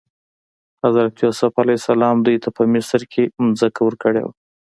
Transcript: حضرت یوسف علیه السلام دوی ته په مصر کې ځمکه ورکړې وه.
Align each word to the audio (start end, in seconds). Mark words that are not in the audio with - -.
حضرت 0.83 1.13
یوسف 1.23 1.51
علیه 1.63 1.77
السلام 1.81 2.17
دوی 2.25 2.37
ته 2.43 2.49
په 2.57 2.63
مصر 2.73 3.01
کې 3.11 3.23
ځمکه 3.59 3.81
ورکړې 3.83 4.21
وه. 4.23 4.31